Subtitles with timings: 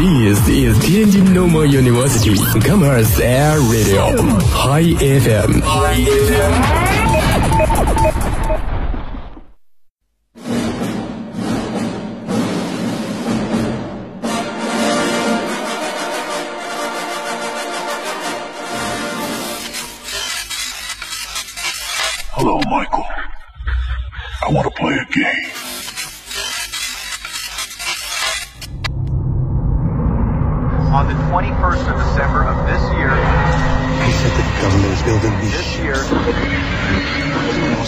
[0.00, 2.34] This is Tianjin Normal University
[2.66, 4.16] Commerce Air Radio
[4.48, 6.89] High FM。Hello,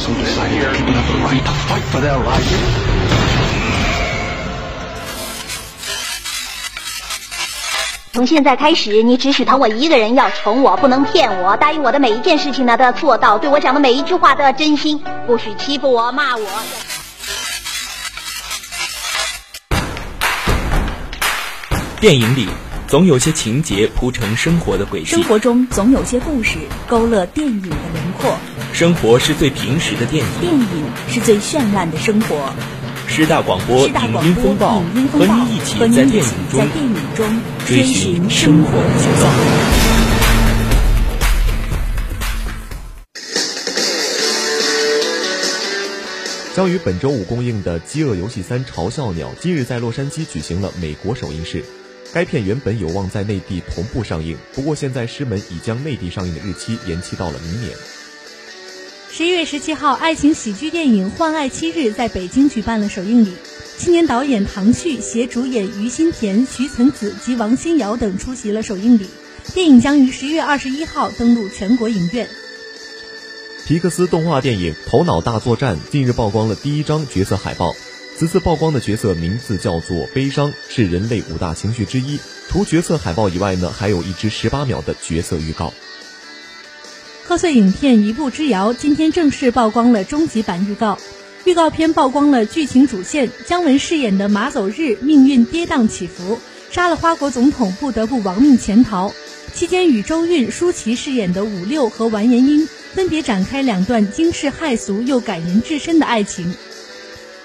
[0.03, 2.51] They also decided that people have the right to fight for their lives.
[8.13, 11.57] 从现在开始，你只许疼我一个人，要宠我，不能骗我。
[11.57, 16.49] 答应我的每一件事情呢，都要做到；对我讲的每一句话都要真心，不许欺负我、骂我。
[22.01, 22.49] 电影里
[22.89, 28.37] 总有些情节铺成生活的轨迹生，活中总有些故事勾勒电影的轮廓，
[28.73, 30.31] 生活是最平实的电影。
[30.41, 32.51] 电影是最绚烂的生活。
[33.07, 39.27] 师大广播师大影音广播风暴影音风暴和你一起在电影在中电影中追寻生活的节奏。
[46.55, 51.63] 将于本周五公映的《饥饿游戏三：嘲笑鸟》今日在洛杉矶举行了美国首映式。
[52.15, 57.71] 该片原本有望在内地同步上映，不过现在师门已将内地上映的日期延期到了明年。
[59.15, 63.35] 十一月十七号，爱情喜剧电影《换爱七日》在北京举办了首映礼，
[63.77, 69.07] 青年导演唐旭携主演于心田、徐岑子及王新瑶等出席了首映礼。
[69.53, 72.27] 电影将于十一月二十一号登陆全国影院。
[73.67, 77.75] 皮克斯动画电影《头脑大作战》近日曝光了第一张角色海报。
[78.17, 82.19] 此次曝光的角色名字叫做悲伤，是人类五大情绪之一。
[82.49, 85.75] 除角色海报以外呢，还有一支十八秒的角色预告。
[87.25, 90.99] 贺岁影片《一步之遥》今天正式曝光了终极版预告。
[91.45, 96.39] 预告片曝光了剧情主线，姜文饰演的马走日命运跌宕起伏，
[96.71, 99.13] 杀了花国总统不得不亡命潜逃。
[99.55, 106.53] 期间与周韵、舒淇饰演的五六和完颜英分别展开两段惊世骇俗又感人至深的爱情。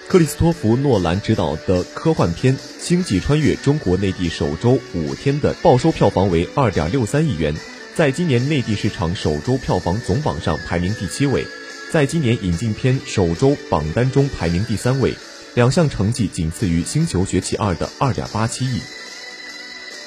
[0.08, 7.54] 克里斯托弗·诺兰执导的科幻片《星际穿越》中国内地首周五天的报收票房为二点六三亿元，
[7.98, 11.44] 在今年内地市场首周票房总榜上排名第七位，
[11.92, 15.16] 在今年引进片首周榜单中排名第三位，
[15.56, 18.80] 两项成绩仅次于《星球崛起二》的二点八七亿。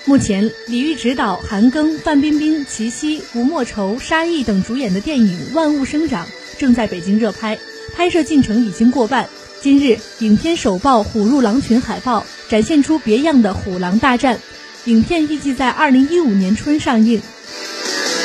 [0.05, 6.27] 目前，李玉执导、韩庚、范冰冰、齐溪、吴莫愁、沙溢等主演的电影《万物生长》
[6.61, 7.59] 正在北京热拍，
[7.93, 9.29] 拍摄进程已经过半。
[9.61, 14.39] 今日，影片首曝虎入狼群海报，展现出别样的虎狼大战。
[14.85, 17.21] 影片预计在二零一五年春上映。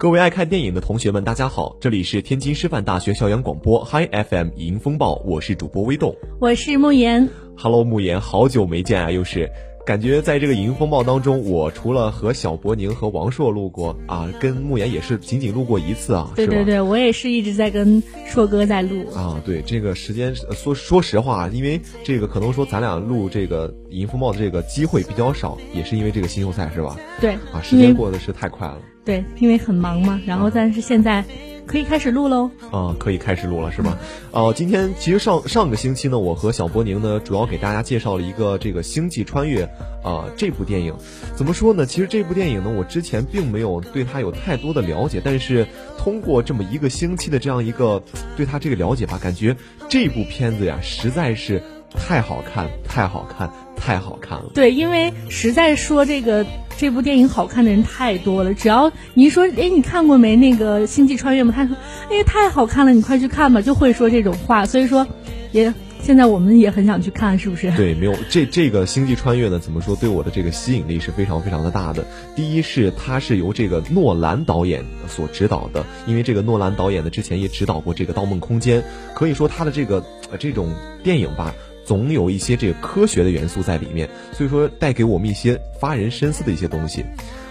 [0.00, 6.16] 各位爱看电影的同学们，大家好，这里是天津师范大学校园广播 Hi FM 影音风暴，我是主播微动。
[6.40, 9.52] 我是慕言，Hello，慕言，好久没见啊，又是。
[9.90, 19.04] 感觉在这个影音风暴当中，我除了和小博宁和王硕录过啊，跟慕言也是仅仅录过一次啊，对对对，我也是一直在跟硕哥在录。
[19.12, 26.96] 啊，对这个时间呃说说实话，因为这个可能说咱俩录这个影音风暴的这个机会比较少，也是因为这个新秀赛是吧？
[27.20, 28.78] 对啊，时间过得是太快了。
[29.04, 31.24] 对，因为很忙嘛，然后但是现在
[31.70, 32.50] 可以开始录喽。
[32.72, 33.96] 啊，可以开始录了是吧？
[34.32, 39.64] 哦、今天其实上上个星期呢，我和小波宁呢，主要给大家介绍了一个这个《星际穿越》
[40.02, 40.92] 啊、这部电影。
[41.36, 41.86] 怎么说呢？
[41.86, 45.64] 其实这部电影呢，我之前并没有对它有太多的了解，但是
[45.96, 48.02] 通过这么一个星期的这样一个
[48.36, 49.56] 对它这个了解吧，感觉
[49.88, 51.62] 这部片子呀，实在是
[51.94, 54.50] 太好看，太好看，太好看了。
[54.54, 56.44] 对，因为实在说这个
[56.80, 61.52] 这部电影好看的人太多了，只要你说，哎，你看过没那个《星际穿越》吗？
[61.54, 61.76] 他说，
[62.08, 64.64] 哎，太好看了，你快去看吧，就会说这种话。
[64.64, 65.06] 所以说，
[65.52, 67.70] 也现在我们也很想去看，是不是？
[67.72, 72.02] 对，没有这这个星际穿越呢，怎么说对我的这个吸引力是非常非常的大的。
[72.34, 78.80] 第一是它是由这个诺兰导演所指导的，因为这个诺兰导演呢之前也指导过这个《盗梦空间》，
[79.14, 81.54] 可以说他的这个呃这种电影吧。
[81.84, 87.04] 总有一些这个科学的元素在里面，所以说带给我们一些发人深思的一些东西。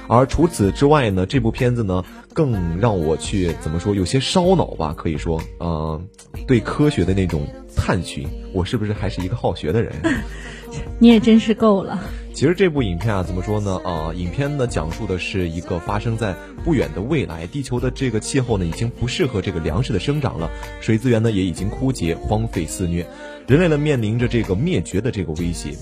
[0.08, 2.04] 而除此之外呢，这部片子呢
[2.34, 6.02] 更让我去怎么说，有些烧脑吧，可以说，呃，
[6.48, 7.46] 对科学的那种
[7.76, 9.94] 探寻，我是不是还是一个好学的人？
[10.98, 12.00] 你也真是够了。
[12.34, 13.80] 其实这部影片啊，怎么说呢？
[13.84, 16.34] 啊，影片呢讲述的是一个发生在
[16.64, 20.50] 不远的未来，地球的这个气候呢已经不适合这个粮食的生长了，
[20.81, 23.06] 水资源呢也已经枯竭，荒废肆虐，
[23.50, 25.75] 人类呢面临着这个灭绝的这个威胁。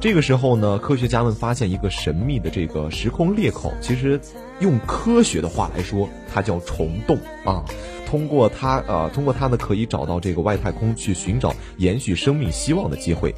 [0.00, 4.20] 这个时候呢，科学家们发现一个神秘的这个时空裂口，其实
[4.58, 7.64] 用科学的话来说，它叫虫洞啊。
[8.08, 13.32] 通过它，呃，通过它呢，可以找到这个外太空去寻找延续生命希望的机会。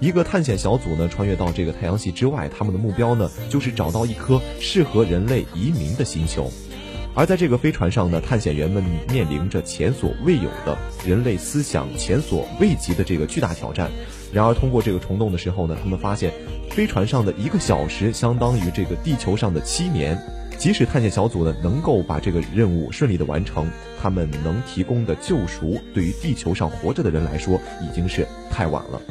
[0.00, 6.50] 一个探险小组呢，穿越到这个太阳系之外，他们的目标呢，就是找到一颗适合人类移民的星球。
[7.18, 8.80] 而在这个飞船上呢，探险员们
[9.10, 13.90] 面临着前所未有的人类思想前所未及的这个巨大挑战。
[14.32, 16.32] 然而，通过这个虫洞的时候呢，他们发现，
[16.70, 20.16] 飞船上的一个小时相当于这个地球上的七年。
[20.58, 23.68] 即使探险小组呢能够把这个任务顺利的完成，
[24.00, 29.02] 他们能提供的救赎，对于地球上活着的人来说，已经是太晚了。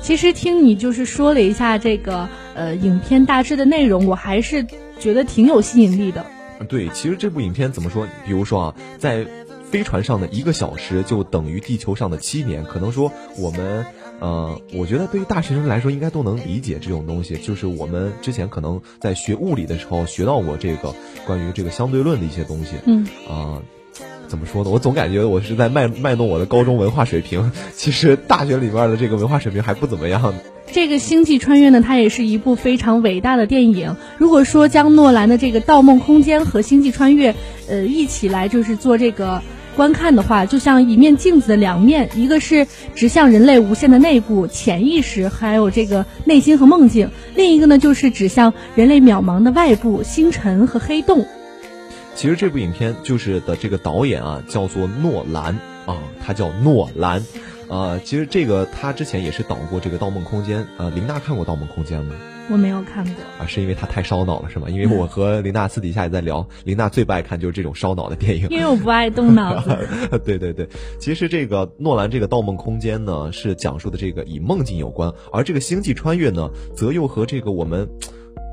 [0.00, 4.64] 其实听你就是说了一下这个呃影片大致的内容，我还是
[5.00, 6.24] 觉得挺有吸引力的。
[6.66, 8.06] 对，其实这部影片怎么说？
[8.26, 9.26] 比如说啊，在
[9.70, 13.86] 飞船上的一个小时就等于地球上的七年，可能说我们
[14.20, 17.36] 呃，我觉得对于大学生来说应该都能理解这种东西。
[17.36, 20.94] 就是我们之前可能在学物理的时候学到过这个
[21.26, 22.76] 关于这个相对论的一些东西。
[22.86, 23.62] 嗯啊。
[24.28, 24.70] 怎么说呢？
[24.70, 30.34] 我总感觉我是在卖卖弄我的高中文化水平，其实大学里面的这个文化水平还不怎么样。
[30.72, 33.96] 这个《星际穿越》呢，它也是一部非常伟大的电影。
[34.18, 37.32] 如果说将诺兰的这个《盗梦空间》和《星际穿越》
[37.68, 39.40] 呃一起来就是做这个
[39.76, 51.24] 观看的话，就像一面镜子的两面，一个是指向人类无限的内部潜意识，还有这个内心和梦境；另一个呢，就是指向人类渺茫的外部星辰和黑洞。
[52.14, 57.22] 其实这部影片就是的这个导演啊，叫做诺兰啊，他叫诺兰，
[57.68, 62.14] 呃，其实这个他之前也是导过这个《盗梦空间》呃，林娜看过《盗梦空间》吗？
[62.50, 64.68] 我没有看过啊，是因为他太烧脑了是吗？
[64.70, 69.76] 因为我 和林娜私底下也在聊，林娜最不爱看就是这种烧脑的电影， 因为我不爱动脑子。
[70.24, 70.68] 对对对，
[71.00, 77.88] 其实这个诺兰这个《盗梦空间》呢，是讲述的这个以梦境有关，而这个《星际穿越》呢，则又和这个我们。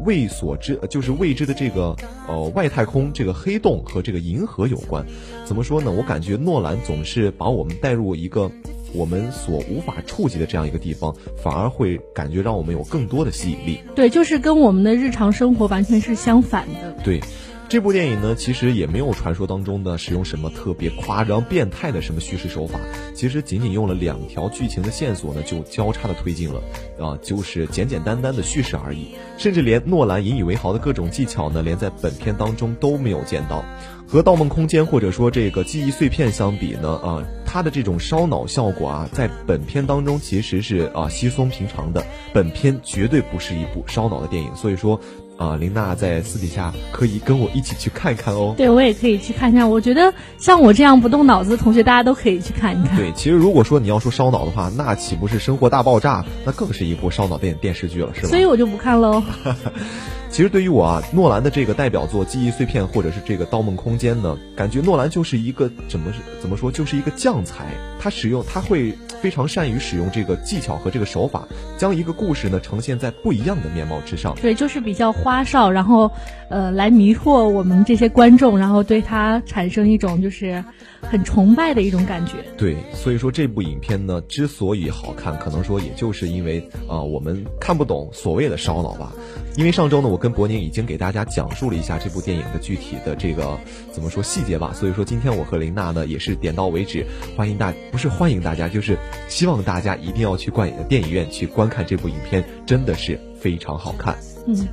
[0.06, 1.95] 未所知，就是未知的这个
[2.28, 5.06] 呃外太空这个黑洞和这个银河有关。
[5.45, 5.92] 怎么说呢？
[5.92, 8.51] 我感觉诺兰总是把我们带入一个
[8.94, 13.80] 我们所无法触及的这样一个地方，反而会感觉让我们有更多的吸引力。
[13.95, 17.04] 对，就是跟我们的日常生活完全是相反的。
[17.04, 17.22] 对。
[17.71, 22.77] 这部电影呢，其实也没有传说当中的使用什么特别夸张、变态的什么叙事手法，
[23.15, 26.62] 其实仅仅用了两条剧情的线索呢，就交叉的推进了，
[27.00, 33.63] 啊，就是简简单单的叙事而已，甚至连诺兰引以为豪的各种技巧呢，连在本片当中都没有见到。
[34.06, 42.06] 和《盗梦空间》或者说这个记忆碎片相比呢，啊，它的这种烧脑效果啊，在本片当中其实是啊稀松平常的。
[42.33, 45.00] 本片绝对不是一部烧脑的电影，所以说。
[45.41, 48.53] 啊，林娜在私底下可以跟我一起去看一看哦。
[48.55, 49.67] 对，我也可以去看看。
[49.67, 52.95] 我觉得像我这样不动脑子的同学，大家都可以去看一看。
[52.95, 56.21] 对，其实如果说你要说烧脑的话，那岂不是《生活大爆炸》？
[56.45, 58.27] 那更是一部烧脑电电视剧了，是吧？
[58.27, 59.23] 所以我就不看喽。
[60.31, 66.09] 其实对于我啊，诺兰的这个代表作《记忆碎片》或者是这个《盗梦空间》呢，感觉诺兰就是一个怎么
[66.42, 67.66] 怎么说，就是一个将才。
[68.00, 71.47] 他使用他会非常善于使用这个技巧和这个手法，
[71.78, 74.33] 将一个故事呢呈现在不一样的面貌之上。
[74.42, 76.09] 对，就是比较花哨，然后
[76.50, 80.64] 呃来迷惑我们这些观众，然后对他产生一种就是
[81.02, 82.38] 很崇拜的一种感觉。
[82.57, 89.11] 对，所以说这部影片呢之所以好看，可能说也就是因为啊我们看不懂所谓的烧脑吧。
[89.57, 93.57] 因为上周呢，我跟伯宁已经给大家讲述了一下这部电影的具体的这个
[93.92, 98.95] 怎么说细节吧，所以说今天我和林娜呢也是点到为止，欢迎大不是欢迎大家，就是
[99.28, 104.16] 希望大家一定要去观电影院去观看这部影片，真的是非常好看。
[104.45, 104.68] 嗯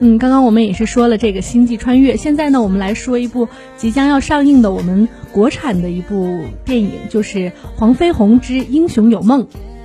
[0.00, 7.38] 嗯，刚刚我们也是说了这个《星际穿越》，现在呢我们来说一部即将要上映的我们国产的一部电影，就是
[7.76, 9.42] 《黄飞鸿之英雄有梦》。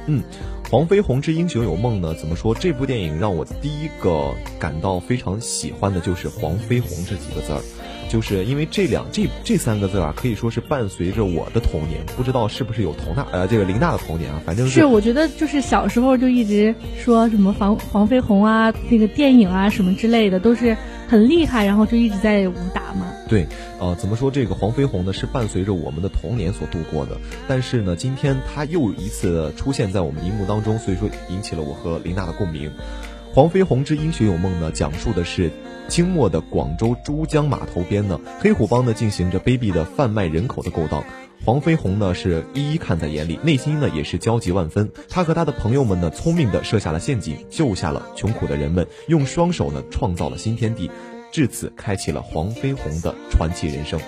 [0.07, 0.21] 嗯。
[0.71, 2.13] 《黄飞鸿之英雄有梦》呢？
[2.13, 2.53] 怎么说？
[2.53, 7.61] 这部电影让我第一个感到非常喜欢的就是“黄飞鸿”这几个字儿，
[8.07, 12.05] 就是因为这两这这三个字啊，可以说是伴随着我的童年。
[12.15, 14.39] 不知道是不是有佟娜呃这个林娜的童年啊？
[14.45, 23.11] 反正是我觉得就是小时候就一直说什么黄黄飞鸿啊，那个电影啊什么之类的都是很厉害，然后就一直在武打嘛。
[23.29, 23.47] 对，
[23.79, 25.13] 呃，怎么说这个黄飞鸿呢？
[25.13, 27.15] 是伴随着我们的童年所度过的。
[27.47, 32.69] 但是呢，今天他又一次出现在我们荧幕当中，所以说引起了我和琳娜的共鸣。
[33.31, 35.51] 《黄飞鸿之英雄有梦》呢，讲述的是
[35.87, 41.03] 清末的广州珠江码头边呢，黑虎帮呢进行着卑鄙的贩卖人口的勾当。
[41.45, 44.89] 黄飞鸿呢是一一看在眼里，内心呢也是焦急万分。
[45.07, 50.89] 他和他的朋友们呢，聪明的设下了陷阱，救下了穷苦的人们，用双手呢创造了新天地，
[51.31, 53.99] 至此开启了黄飞鸿的传奇人生。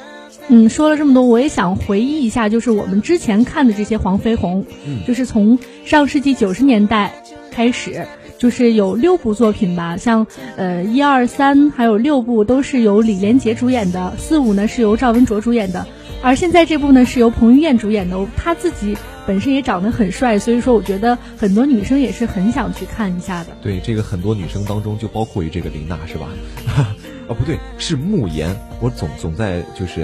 [0.47, 7.13] 嗯，说了这么多，我也想回忆一下，就是我们之前看的这些黄飞鸿，嗯就是从上世纪九十年代
[7.51, 10.25] 开始，就是有六部作品吧，像
[10.57, 15.87] 呃一二三还有六部都是由李连杰主演的，四五呢是由赵文卓主演的，
[16.21, 18.97] 而现在这部呢是由彭于晏主演的，他自己
[19.27, 23.51] 本身也长得很帅，所以说我觉得很多女生也是很想去看一下的。
[23.61, 26.27] 对，这个很多女生当中就包括于这个林娜是吧？
[27.31, 28.53] 啊，不对，是慕言。
[28.81, 30.01] 我总总在就是，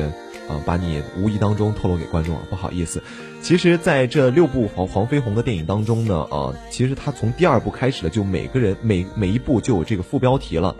[0.47, 3.03] 啊、把你无意当中透露给观众啊，不好意思。
[3.41, 10.73] 其实，在这六部黄黄飞鸿的电影当中呢，啊，其实他从第二部开始的，就每个人每每一部就有这个副标题了。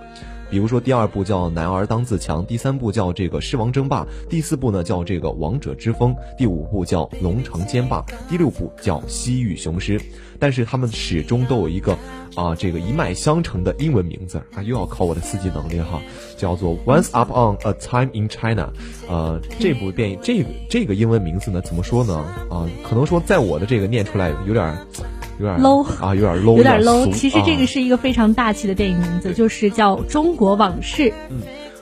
[0.49, 9.99] 比如说第二部叫《男儿当自强》，第三部叫这个《狮王争霸》，第四部呢叫这个《王者之风》，第五部叫《龙城坚霸》，第六部叫《西域雄狮》。
[10.39, 11.97] 但是他们始终都有一个
[12.35, 16.01] 啊，这个一脉相承的英文名字啊，又要考我的四级能力哈，
[16.37, 18.71] 叫做《Once Upon a Time in China》。
[19.09, 22.15] 呃，这部电影这个这个英文名字呢，怎么说呢？
[22.49, 24.77] 啊，可能说在我的这个念出来有点
[25.39, 31.03] 有点 low 啊，有点 low，有点 low，其实这啊个是一个非常大气的电影名字，就是叫《中国往事》。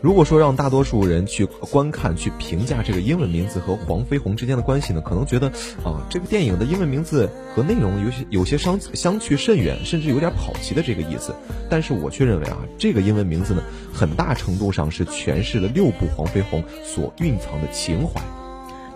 [0.06, 5.48] 如果说让大多数人去观看、去评价这个英文名字和黄飞鸿之间的关系呢，可能觉得
[5.84, 11.34] 啊，这部电影的英文名字和内容有些有些相相去甚远，甚至有点跑题的这个意思。
[11.72, 18.22] 但是我却认为啊，这个英文名字呢，很大程度上是诠释了六部黄飞鸿所蕴藏的情怀。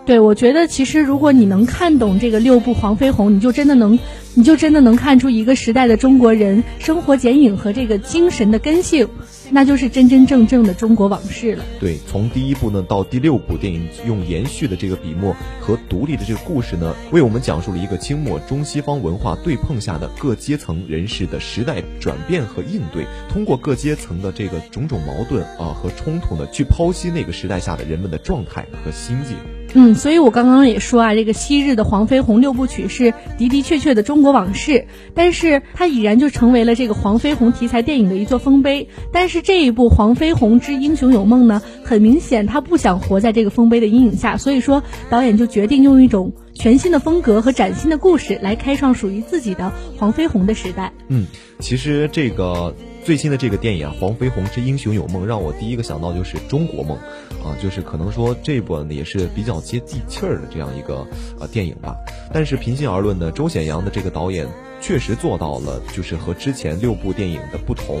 [0.06, 3.96] 对，我觉得其实如果你能看懂这个六部黄飞鸿，你就真的能，
[4.34, 9.08] 你就真的能看出一个时代的中国人生活剪影和这个精神的根性，
[9.50, 11.64] 那就是真真正正的中国往事了。
[11.78, 29.36] 对，从第一部呢到第六部电影，用延续的这个笔墨和独立的这个故事呢，为我们讲述了一个清末中西方文化对碰下的各阶层人士的时代转变和应对，通过各阶层的这个种种矛盾啊和冲突呢，去剖析那个时代下的人们的状态和心境。
[29.74, 38.88] 嗯，所以我刚刚也说啊，这个昔日的黄飞鸿六部曲是的的确确的中国往事，但是它已然就成为了这个黄飞鸿题材电影的一座丰碑。
[39.12, 50.92] 但是这一部《黄飞鸿之英雄有梦》呢，很明显他不想活在这个丰碑的阴影下，所以说导演就决定用一种全新的风格和崭新的故事来开创属于自己的黄飞鸿的时代。
[51.08, 51.26] 嗯，
[51.60, 56.96] 其实这个最新的这个电影啊，《黄飞鸿之英雄有梦》，让我第一个想到就是中国梦，
[57.42, 61.06] 啊，就是可能说这一部呢也是比较接地气儿的这样一个
[61.40, 61.96] 呃电影吧。
[62.32, 64.46] 但是平心而论呢，周显阳的这个导演
[64.80, 67.98] 确实做到了，就是和之前六部电影的不同。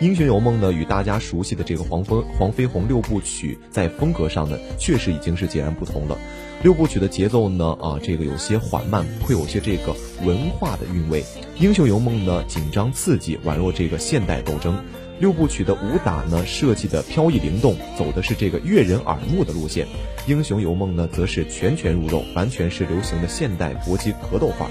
[0.00, 6.18] 英雄有梦》呢，与大家熟悉的这个黄飞黄飞鸿六部曲在风格上呢，确实已经是截然不同了。
[6.64, 9.94] 六部曲的节奏呢，啊，这个有些缓慢，会有些这个
[10.24, 11.20] 文化的韵味。
[11.58, 14.82] 《英雄游梦》呢，紧张刺激，宛若这个现代斗争。
[15.20, 19.84] 六部曲的武打呢，设计的飘逸灵动，走的是这个悦人耳目的路线。
[20.26, 24.70] 《英雄游梦》呢，则是拳拳入肉，完全是流行的现代搏击格斗范儿。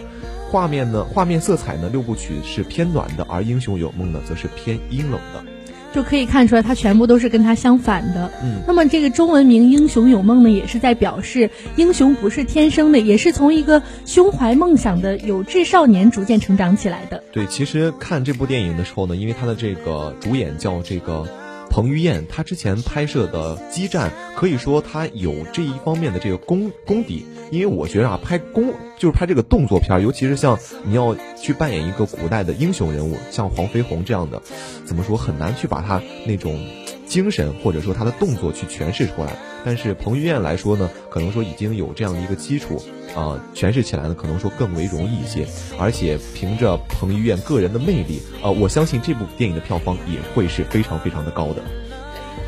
[0.50, 5.46] 画面呢，画面色彩呢，六部曲是偏暖的，而《英雄有梦》呢，则是偏阴冷的。
[5.94, 8.32] 就可以看出来，它全部都是跟它相反的。
[8.44, 17.24] 嗯，那么这个中文名《英雄有梦》呢，也是在表示英雄不是天生的，也是从一个胸怀梦想的有志少年逐渐成长起来的。
[17.32, 21.28] 对，其实看这部电影的时候呢，因为他的这个主演叫这个
[21.74, 27.26] 彭于晏，他之前拍摄的《激战》，可以说他有这一方面的这个功功底。
[27.50, 34.40] 因为我觉得啊，拍功就是拍这个动作片，尤其是像你要去扮演一个古代的英雄人物，像黄飞鸿这样的，
[34.86, 36.64] 怎么说很难去把他那种
[37.08, 39.36] 精神或者说他的动作去诠释出来。
[39.66, 42.84] 但是彭于晏来说呢，可能说已经有这样的一个基础，
[43.16, 45.46] 啊、诠释起来呢，可能说更为容易一些。
[45.78, 51.62] 而且凭着彭于晏个人的魅力，啊、我相信这部电影的票房也会是非常非常的高的。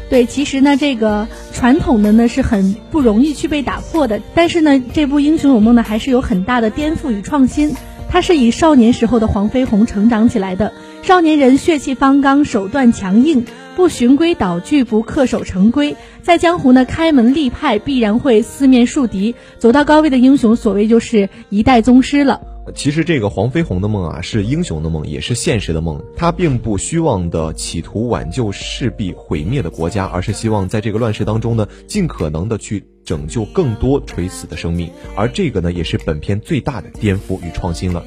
[0.07, 7.75] 对，其实呢，这个传统的呢是很不容易去被打破的，但是呢，这部《英雄有梦》呢还是有很大的颠覆与创新。
[8.07, 10.72] 它是以少年时候的黄飞鸿成长起来的，
[11.05, 13.45] 少年人血气方刚，手段强硬，
[13.75, 22.41] 不循规蹈矩，不恪守成规，在江湖呢开门立派，必然会四面树敌，走到高位的英雄，所谓就是一代宗师了。
[22.74, 26.03] 其实这个黄飞鸿的梦啊，是英雄的梦，也是现实的梦。
[26.17, 34.89] 他并不虚妄的企图挽救势必毁灭的国家，而是希望在这个乱世当中呢，尽可能的去拯救更多垂死的生命。
[35.15, 38.03] 而这个呢，也是本片最大的颠覆与创新了。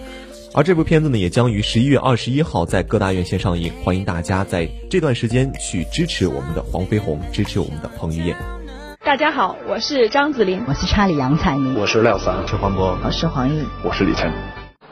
[0.58, 8.36] 而这部片子呢，也将于十一月二十一号在各大院线上映，欢迎大家在这段时间去支持我们的黄飞鸿，支持我们的彭于晏。
[9.04, 14.32] 大家好，我是张子琳，我是查理杨采妮，我是廖凡，我是黄渤，我是黄奕，我是李晨。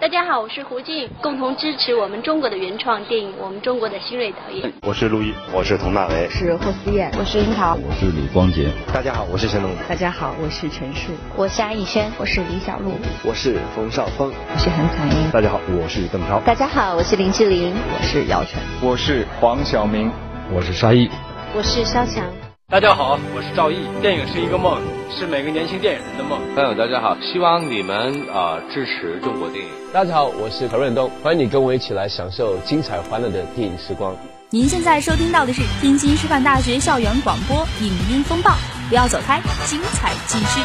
[0.06, 4.72] 大家好，我是胡静，共同支持我们中国的原创电影，我们中国的新锐导演。
[4.82, 8.70] 我是陆毅，我是佟大为，是霍思燕，我是樱桃，我是李光洁。
[8.94, 9.68] 大家好，我是陈龙。
[9.88, 12.92] 大家好，我是陈数，我是安以轩，我是李小璐，
[13.25, 15.28] 我是冯绍峰，我是韩彩英。
[15.32, 16.38] 大家好，我是邓超。
[16.46, 20.12] 大家好，我是林志玲，我是姚晨，我是黄晓明，
[20.52, 21.10] 我是沙溢，
[21.52, 22.25] 我是肖强。
[22.68, 23.87] 大家好，我是赵毅。
[24.02, 26.40] 电影是一个梦，是每个年轻电影人的梦。
[26.52, 29.70] 朋友，大家好，希望你们啊、呃、支持中国电影。
[29.92, 34.16] 大家好，我是何润东，欢迎你跟我一起来享受精彩欢乐的电影时光。
[34.50, 38.50] 您现在收听到的是天津师范大学校园广播《影音风暴》，
[38.88, 40.61] 不要走开，精彩继续。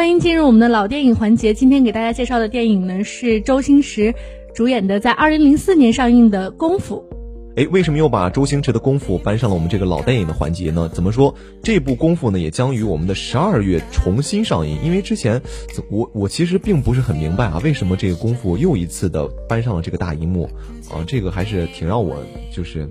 [0.00, 1.52] 欢迎进入我们的老电影环节。
[1.52, 4.14] 今天给大家介绍的电影呢是周星驰
[4.54, 7.04] 主演的，在二零零四年上映的《功夫》。
[7.60, 10.88] 哎，为什么又把周星驰的《功夫》搬上了我们这个老电影的环节呢？
[10.88, 11.34] 怎么说？
[11.62, 14.78] 这部《功夫》呢也将于我们的十二月重新上映。
[14.82, 15.42] 因为之前
[15.90, 20.48] 我我其实并不是很明白啊，为什么这个《功夫》又一次的搬上了这个大荧幕
[20.88, 21.04] 啊？
[21.06, 22.16] 这个还是挺让我
[22.50, 22.88] 就是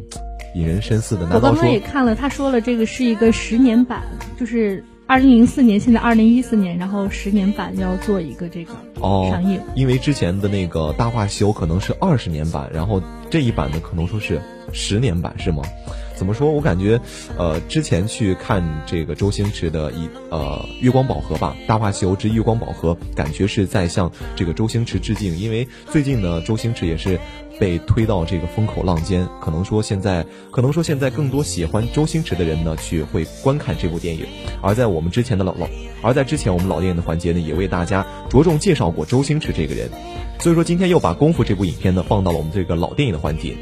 [0.54, 1.24] 引人深思的。
[1.24, 4.04] 难道说我刚刚也看了，他说了这个是一个十年版，
[4.40, 4.84] 就是。
[5.10, 14.40] 二零零四年，现在二零一四年，然后十年版要做一个这个上映、哦，因为之前的那个《大话西游》可能是二十年版，然后这一版呢可能说是
[14.72, 15.64] 十年版，是吗？
[16.16, 16.52] 怎么说？
[16.52, 17.02] 我感觉，
[17.40, 27.20] 呃，之前去看这个周星驰的一呃《月光宝盒》吧，《大话西游之月光宝盒》，感觉是在向这个周星驰致敬，因为最近呢，周星驰也是。
[27.60, 34.26] 被推到这个风口浪尖，可能说现在，可能说现在更多喜欢周星驰的人呢，去会观看这部电影。
[34.62, 35.68] 而在我们之前的老老，
[36.02, 39.90] 而在之前我们老电影的环节呢，也为大家着重介绍过周星驰这个人。
[40.40, 43.58] 所以说今天又把《功夫》这部影片呢放到了我们这个老电影的环节。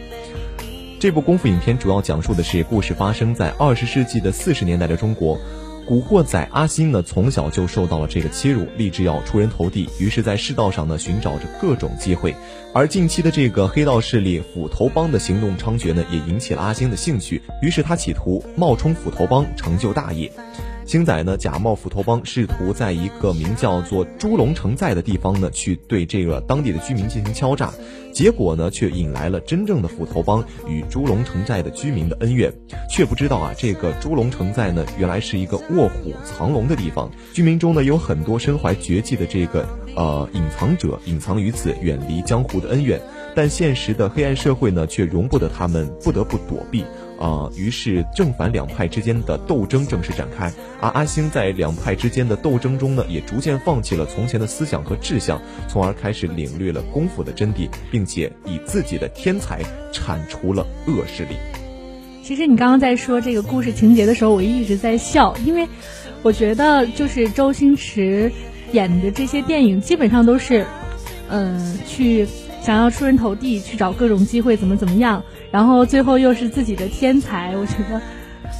[0.99, 5.37] 这部《功夫》影片主要讲述的是故事发生在二十世纪的四十年代的中国。
[5.87, 12.35] 古惑仔阿星呢，从小就受到了这个欺辱，立志要出人头地，于是，在世道上呢寻找着各种机会。
[12.73, 20.29] 而近期的这个黑道势力斧头帮的行动猖獗呢，也引起了阿星的兴趣，于是他企图冒充斧头帮，成就大业。
[20.87, 27.73] 星仔呢，假冒斧头帮，试图在一个名叫做猪龙城寨的地方呢，去对这个当地的居民进行敲诈，
[28.13, 32.49] 结果呢，却引来了真正的斧头帮与猪龙城寨的居民的恩怨，
[32.89, 42.97] 却不知道啊，这个猪龙城寨呢，原来是一个卧虎藏龙的地方，居民中呢，有很多身怀绝技的这个呃隐藏者，隐藏于此，远离江湖的恩怨，
[43.35, 46.85] 但现实的黑暗社会呢，却容不得他们，不得不躲避。
[47.19, 50.51] 啊、呃，于是正反两派之间的斗争正式展开。
[50.79, 61.35] 而阿星在两派之间的斗争中呢，也逐渐放弃了从前的思想和志向，从而开始领略了功夫的真谛，并且以自己的天才铲除了恶势力。
[62.23, 65.67] 其实你刚刚在说这个故事情节的时候，我一直在笑，因为
[66.23, 68.31] 我觉得就是周星驰
[68.73, 70.65] 演的这些电影基本上都是，
[71.29, 72.27] 嗯、去
[72.61, 75.23] 想要出人头地，去找各种机会，怎么怎么样。
[75.51, 78.01] 然后最后又是自己的天才，我觉得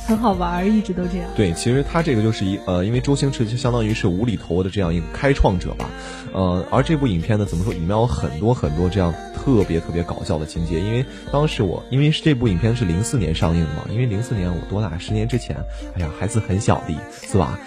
[0.08, 1.30] 很好玩，一直都这样。
[1.36, 5.90] 对，其实他这个就是一呃，因为周星驰就相当于是无厘头的这样一个开创者吧，
[6.34, 10.80] 呃，而这部影片呢，怎么说，里面有很多很多这样特别特别搞笑的情节。
[10.80, 14.98] 因为当时我，因为是这部影片是零四年上映的嘛，因为零四年我多大？
[14.98, 15.56] 十年之前，
[15.96, 17.60] 哎呀，孩子很小的，是吧？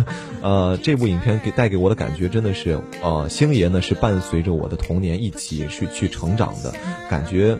[0.42, 6.72] 呃，这部影片给带给我的感觉真的是，呃，星爷呢是伴随着我的童年一起去去成长的
[7.10, 7.58] 感觉。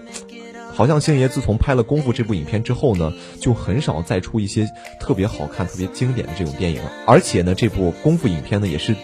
[0.76, 3.10] 好像星爷自从拍了《功夫》这部影片之后呢，
[3.40, 4.68] 就很少再出一些
[5.00, 6.92] 特别好看、特别经典的这种电影了。
[7.06, 8.94] 而且呢，这部《功夫》影片呢，也是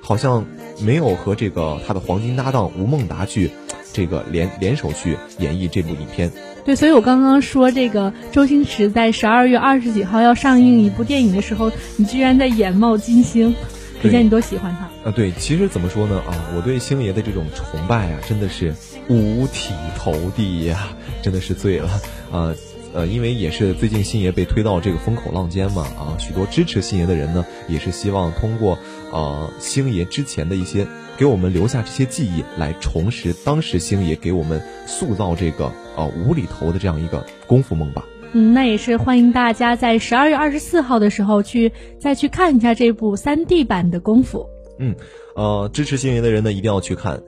[0.00, 0.46] 好像
[0.80, 3.50] 没有和这个他的黄金搭档吴孟达去
[3.92, 6.32] 这个联联手去演绎这部影片。
[6.64, 13.54] 对，所以我刚刚说这个周星驰在十二月二十几号要上映一部电影的时候，你居然在眼冒金星，
[14.00, 15.08] 可见你多喜欢他。
[15.08, 16.18] 啊，对，其实怎么说呢？
[16.26, 18.74] 啊，我对星爷的这种崇拜啊，真的是
[19.08, 20.88] 五体投地呀。
[21.20, 21.90] 真的是醉了，
[22.30, 22.54] 啊，
[22.94, 28.78] 呃，因为也是最近星爷被推到这个风口浪尖嘛，啊，许多支持星爷的人呢，也是希望通过
[29.10, 38.04] 呃星爷之前的一些给我们留下这些记忆，来重拾当时星爷给我们塑造这个呃无厘头的这样一个功夫梦吧。
[38.32, 44.46] 嗯，那也是欢迎大家在十二月二十四号的时候去再去看一下这部三 D 版的功夫。
[44.78, 44.94] 嗯，
[45.34, 47.20] 呃，支持星爷的人呢，一定要去看。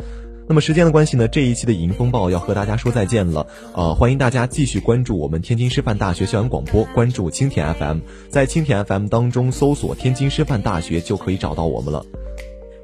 [0.46, 3.46] 那么时间的关系呢，这一期的影音风暴要和大家说再见了。
[3.72, 12.04] 呃，欢迎大家继续关注我们天津师范大学校园广播，关注蜻蜓 FM，在蜻蜓 FM 当中搜索天津师范大学就可以找到我们了。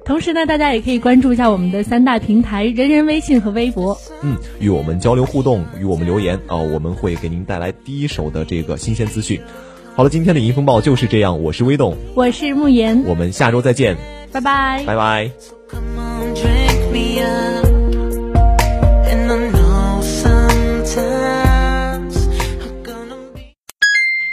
[0.06, 3.98] 同时呢，大家也可以关注一下我们的三大平台：人人微信和微博。
[4.22, 9.40] 嗯，与我们交流互动，与我们留言啊、我们会给您带来第一手的这个新鲜资讯。
[9.96, 13.96] 好了，今天的银风暴就是这样，我是微动，我是慕言，我们下周再见，
[14.30, 15.28] 拜拜，拜拜。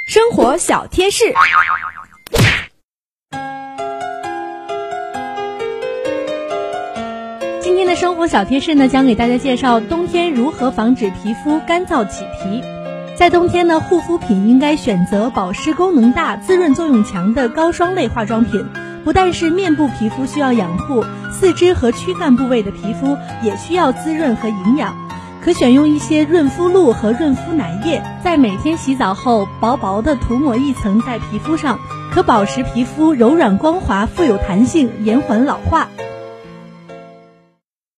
[0.06, 1.34] 生活小贴士。
[8.04, 12.62] 生活小贴士呢，将给大家介绍冬天如何防止皮肤干燥起皮。
[13.16, 18.66] 在冬天呢，护肤品应该选择保湿功能大、滋润作用强的膏霜类化妆品。
[19.06, 24.94] 不但是面部皮肤需要养护，四肢和躯干部位的皮肤也需要滋润和营养。
[25.42, 31.80] 可选用一些润肤露和润肤奶液，在每天洗澡后薄薄的涂抹一层在皮肤上，
[32.12, 35.88] 可保持皮肤柔软光滑、富有弹性，延缓老化。